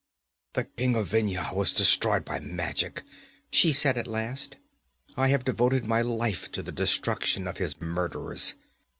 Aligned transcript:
'The 0.53 0.63
king 0.63 0.95
of 0.95 1.09
Vendhya 1.09 1.53
was 1.53 1.75
destroyed 1.75 2.25
by 2.25 2.39
magic,' 2.39 3.03
she 3.51 3.71
said 3.71 3.99
at 3.99 4.07
last. 4.07 4.57
'I 5.15 5.27
have 5.27 5.45
devoted 5.45 5.85
my 5.85 6.01
life 6.01 6.51
to 6.53 6.63
the 6.63 6.71
destruction 6.71 7.45
of 7.47 7.57
his 7.57 7.79
murderers. 7.79 8.55